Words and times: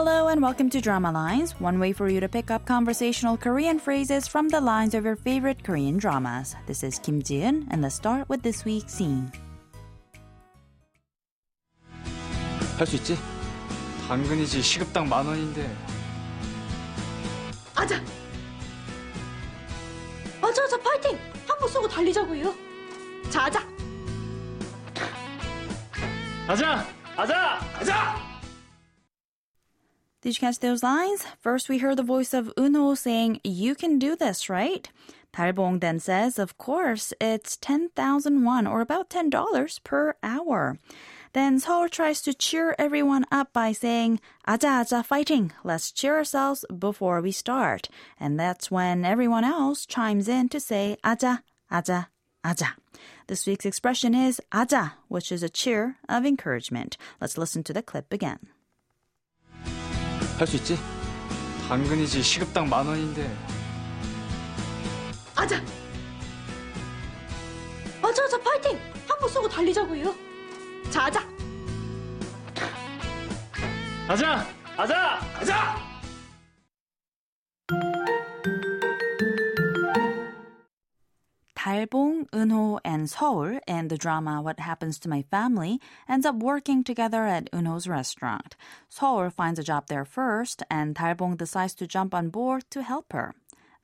Hello 0.00 0.28
and 0.28 0.42
welcome 0.42 0.68
to 0.70 0.80
Drama 0.80 1.10
Lines, 1.12 1.52
one 1.60 1.78
way 1.78 1.92
for 1.92 2.08
you 2.08 2.20
to 2.20 2.28
pick 2.28 2.50
up 2.50 2.64
conversational 2.66 3.36
Korean 3.36 3.78
phrases 3.78 4.28
from 4.28 4.48
the 4.48 4.60
lines 4.60 4.94
of 4.94 5.04
your 5.04 5.16
favorite 5.16 5.64
Korean 5.64 5.96
dramas. 5.98 6.54
This 6.66 6.82
is 6.82 6.98
Kim 6.98 7.22
Ji-eun, 7.22 7.66
and 7.70 7.82
let's 7.82 7.94
start 7.94 8.28
with 8.28 8.42
this 8.42 8.64
week's 8.64 8.92
scene. 8.92 9.32
할 12.78 12.86
수 12.86 12.96
있지? 12.96 13.16
당근이지 14.06 14.60
시급당 14.62 15.08
만 15.08 15.26
원인데 15.26 15.66
아자! 17.74 17.96
아자, 20.42 20.62
아자, 20.62 20.78
파이팅! 20.78 21.18
한번 21.48 21.68
쏘고 21.68 21.88
달리자고요. 21.88 22.54
자, 23.30 23.46
아자! 23.46 23.60
가자! 26.46 26.86
가자! 27.16 27.58
가자! 27.78 28.29
Did 30.21 30.37
you 30.37 30.39
catch 30.39 30.59
those 30.59 30.83
lines? 30.83 31.25
First, 31.39 31.67
we 31.67 31.79
heard 31.79 31.97
the 31.97 32.03
voice 32.03 32.31
of 32.31 32.53
Unho 32.55 32.95
saying, 32.95 33.41
You 33.43 33.73
can 33.73 33.97
do 33.97 34.15
this, 34.15 34.49
right? 34.49 34.87
Dalbong 35.33 35.81
then 35.81 35.99
says, 35.99 36.37
Of 36.37 36.59
course, 36.59 37.11
it's 37.19 37.57
10,000 37.57 38.43
won, 38.43 38.67
or 38.67 38.81
about 38.81 39.09
$10 39.09 39.83
per 39.83 40.15
hour. 40.21 40.77
Then 41.33 41.59
Seoul 41.59 41.89
tries 41.89 42.21
to 42.21 42.35
cheer 42.35 42.75
everyone 42.77 43.25
up 43.31 43.51
by 43.51 43.71
saying, 43.71 44.19
Aja, 44.45 44.81
aja, 44.81 45.01
fighting. 45.01 45.53
Let's 45.63 45.91
cheer 45.91 46.17
ourselves 46.17 46.65
before 46.77 47.19
we 47.19 47.31
start. 47.31 47.89
And 48.19 48.39
that's 48.39 48.69
when 48.69 49.03
everyone 49.03 49.43
else 49.43 49.87
chimes 49.87 50.27
in 50.27 50.49
to 50.49 50.59
say, 50.59 50.97
Aja, 51.03 51.41
aja, 51.71 52.09
aja. 52.43 52.75
This 53.25 53.47
week's 53.47 53.65
expression 53.65 54.13
is 54.13 54.39
aja, 54.51 54.93
which 55.07 55.31
is 55.31 55.41
a 55.41 55.49
cheer 55.49 55.97
of 56.07 56.27
encouragement. 56.27 56.95
Let's 57.19 57.39
listen 57.39 57.63
to 57.63 57.73
the 57.73 57.81
clip 57.81 58.13
again. 58.13 58.49
할 60.41 60.47
수 60.47 60.55
있지? 60.55 60.75
당근이지 61.69 62.23
시급당 62.23 62.67
만 62.67 62.87
원인데 62.87 63.31
아자! 65.35 65.61
아자, 68.01 68.23
아자, 68.23 68.41
파이팅! 68.41 68.75
한 69.07 69.19
번 69.19 69.29
쏘고 69.29 69.47
달리자고요. 69.47 70.15
자, 70.89 71.03
아자! 71.05 71.23
가자! 74.07 74.47
가자! 74.75 75.19
가자! 75.35 75.90
Dalbong, 81.71 82.29
Unho, 82.31 82.81
and 82.83 83.09
Seoul 83.09 83.57
in 83.65 83.87
the 83.87 83.97
drama 83.97 84.41
What 84.41 84.59
Happens 84.59 84.99
to 84.99 85.07
My 85.07 85.21
Family 85.21 85.79
ends 86.09 86.25
up 86.25 86.35
working 86.35 86.83
together 86.83 87.25
at 87.25 87.49
Unho's 87.53 87.87
restaurant. 87.87 88.57
Seoul 88.89 89.29
finds 89.29 89.57
a 89.57 89.63
job 89.63 89.87
there 89.87 90.03
first, 90.03 90.63
and 90.69 90.93
Dalbong 90.93 91.37
decides 91.37 91.73
to 91.75 91.87
jump 91.87 92.13
on 92.13 92.27
board 92.27 92.65
to 92.71 92.83
help 92.83 93.13
her. 93.13 93.35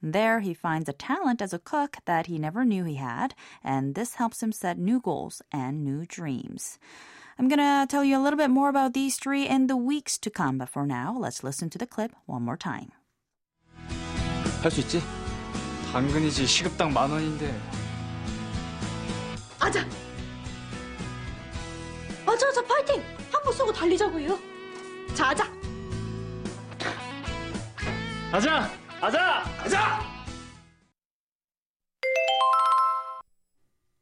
There, 0.01 0.41
he 0.41 0.53
finds 0.53 0.89
a 0.89 0.91
talent 0.91 1.41
as 1.41 1.53
a 1.53 1.59
cook 1.59 1.99
that 2.03 2.25
he 2.27 2.37
never 2.37 2.65
knew 2.65 2.83
he 2.83 2.95
had, 2.95 3.33
and 3.63 3.95
this 3.95 4.15
helps 4.15 4.43
him 4.43 4.51
set 4.51 4.77
new 4.77 4.99
goals 4.99 5.41
and 5.53 5.81
new 5.81 6.05
dreams. 6.05 6.79
I'm 7.39 7.47
gonna 7.47 7.87
tell 7.87 8.03
you 8.03 8.17
a 8.17 8.23
little 8.23 8.37
bit 8.37 8.49
more 8.49 8.67
about 8.67 8.95
these 8.95 9.15
three 9.15 9.47
in 9.47 9.67
the 9.67 9.77
weeks 9.77 10.17
to 10.17 10.29
come, 10.29 10.57
but 10.57 10.67
for 10.67 10.85
now, 10.85 11.15
let's 11.17 11.41
listen 11.41 11.69
to 11.69 11.77
the 11.77 11.87
clip 11.87 12.11
one 12.25 12.43
more 12.43 12.57
time. 12.57 12.91
할 14.61 14.71
있지? 14.71 15.16
당근이지 15.97 16.45
시급당 16.45 16.93
만 16.93 17.09
원인데 17.09 17.59
아자! 19.59 19.83
아자, 22.23 22.47
아자, 22.49 22.63
파이팅! 22.63 23.03
한번 23.33 23.51
쏘고 23.51 23.73
달리자고요. 23.73 24.37
자, 25.15 25.29
아자! 25.29 25.51
가자! 28.31 28.71
가자! 29.01 29.43
가자! 29.57 30.17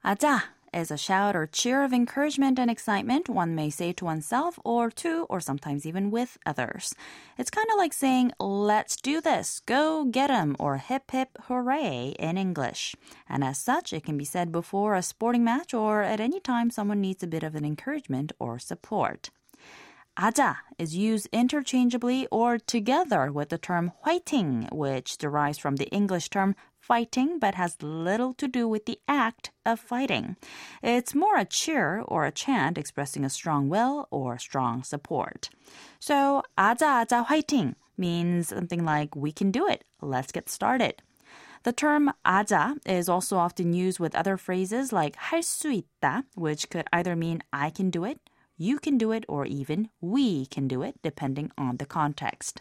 Aja 0.03 0.54
is 0.75 0.91
a 0.91 0.97
shout 0.97 1.35
or 1.35 1.47
cheer 1.47 1.83
of 1.83 1.93
encouragement 1.93 2.59
and 2.59 2.69
excitement 2.69 3.29
one 3.29 3.55
may 3.55 3.69
say 3.69 3.93
to 3.93 4.05
oneself 4.05 4.59
or 4.63 4.91
to 4.91 5.25
or 5.29 5.39
sometimes 5.39 5.85
even 5.85 6.11
with 6.11 6.37
others. 6.45 6.93
It's 7.37 7.49
kind 7.49 7.67
of 7.71 7.77
like 7.77 7.93
saying, 7.93 8.33
let's 8.39 8.97
do 8.97 9.21
this, 9.21 9.61
go 9.65 10.05
get 10.05 10.29
'em, 10.29 10.55
or 10.59 10.77
hip 10.77 11.11
hip 11.11 11.29
hooray 11.43 12.15
in 12.19 12.37
English. 12.37 12.95
And 13.29 13.43
as 13.43 13.57
such, 13.57 13.93
it 13.93 14.03
can 14.03 14.17
be 14.17 14.25
said 14.25 14.51
before 14.51 14.95
a 14.95 15.01
sporting 15.01 15.43
match 15.43 15.73
or 15.73 16.03
at 16.03 16.19
any 16.19 16.39
time 16.39 16.69
someone 16.69 17.01
needs 17.01 17.23
a 17.23 17.27
bit 17.27 17.43
of 17.43 17.55
an 17.55 17.65
encouragement 17.65 18.33
or 18.37 18.59
support. 18.59 19.29
아자 20.17 20.55
is 20.77 20.95
used 20.95 21.27
interchangeably 21.33 22.25
or 22.31 22.57
together 22.57 23.31
with 23.31 23.49
the 23.49 23.57
term 23.57 23.91
hwaiting, 24.03 24.71
which 24.71 25.17
derives 25.17 25.57
from 25.57 25.75
the 25.75 25.89
English 25.89 26.29
term 26.29 26.55
fighting 26.79 27.37
but 27.37 27.55
has 27.55 27.81
little 27.81 28.33
to 28.33 28.47
do 28.47 28.67
with 28.67 28.85
the 28.85 28.99
act 29.09 29.51
of 29.65 29.79
fighting. 29.79 30.37
It's 30.81 31.13
more 31.13 31.37
a 31.37 31.43
cheer 31.43 32.01
or 32.07 32.25
a 32.25 32.31
chant 32.31 32.77
expressing 32.77 33.25
a 33.25 33.29
strong 33.29 33.67
will 33.67 34.07
or 34.09 34.37
strong 34.37 34.83
support. 34.83 35.49
So, 35.99 36.43
아자 36.57 37.05
아자 37.05 37.25
화이팅 37.25 37.75
means 37.97 38.49
something 38.49 38.85
like 38.85 39.15
we 39.15 39.33
can 39.33 39.51
do 39.51 39.67
it. 39.67 39.83
Let's 40.01 40.31
get 40.31 40.49
started. 40.49 41.01
The 41.63 41.73
term 41.73 42.13
아자 42.25 42.77
is 42.85 43.09
also 43.09 43.37
often 43.37 43.73
used 43.73 43.99
with 43.99 44.15
other 44.15 44.37
phrases 44.37 44.93
like 44.93 45.17
할 45.17 45.41
수 45.41 45.83
있다, 45.83 46.23
which 46.35 46.69
could 46.69 46.87
either 46.93 47.17
mean 47.17 47.41
I 47.51 47.69
can 47.69 47.89
do 47.89 48.05
it 48.05 48.19
you 48.56 48.78
can 48.78 48.98
do 48.98 49.10
it, 49.12 49.24
or 49.28 49.46
even 49.46 49.88
we 50.00 50.46
can 50.46 50.68
do 50.68 50.82
it, 50.82 51.00
depending 51.02 51.50
on 51.56 51.78
the 51.78 51.86
context. 51.86 52.60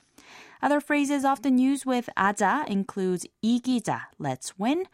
Other 0.62 0.80
phrases 0.80 1.25
often 1.25 1.57
used 1.57 1.85
with 1.85 2.09
아자 2.18 2.68
includes 2.68 3.25
이기자, 3.44 4.03
let's 4.18 4.57
win, 4.57 4.85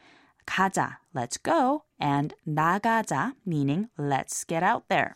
가자, 0.47 0.97
let's 1.13 1.37
go, 1.37 1.83
and 1.99 2.33
나가자, 2.47 3.33
meaning 3.45 3.89
let's 3.97 4.43
get 4.43 4.63
out 4.63 4.89
there. 4.89 5.15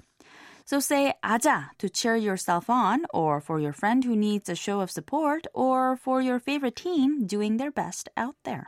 So 0.65 0.79
say 0.79 1.13
아자 1.23 1.69
to 1.79 1.89
cheer 1.89 2.15
yourself 2.15 2.69
on, 2.69 3.05
or 3.11 3.41
for 3.41 3.59
your 3.59 3.73
friend 3.73 4.03
who 4.03 4.15
needs 4.15 4.49
a 4.49 4.55
show 4.55 4.81
of 4.81 4.91
support, 4.91 5.47
or 5.53 5.95
for 5.95 6.21
your 6.21 6.37
favorite 6.37 6.75
team 6.75 7.25
doing 7.25 7.57
their 7.57 7.71
best 7.71 8.09
out 8.15 8.35
there. 8.43 8.67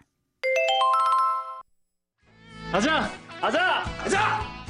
가자! 2.71 3.11
가자! 3.41 3.83
가자! 4.03 4.61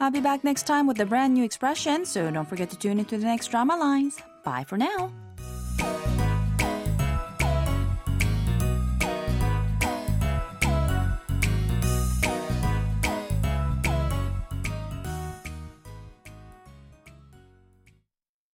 I'll 0.00 0.10
be 0.10 0.20
back 0.20 0.44
next 0.44 0.66
time 0.66 0.86
with 0.86 1.00
a 1.00 1.06
brand 1.06 1.34
new 1.34 1.44
expression, 1.44 2.04
so 2.04 2.30
don't 2.30 2.48
forget 2.48 2.70
to 2.70 2.78
tune 2.78 2.98
into 2.98 3.16
the 3.16 3.24
next 3.24 3.48
drama 3.48 3.76
lines. 3.76 4.20
Bye 4.44 4.64
for 4.64 4.76
now. 4.76 5.12